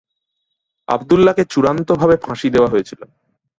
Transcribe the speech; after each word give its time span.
আবদুল্লাহকে 0.87 1.43
চূড়ান্তভাবে 1.45 2.15
ফাঁসি 2.17 2.47
দেওয়া 2.49 2.71
হয়েছিল। 2.73 3.01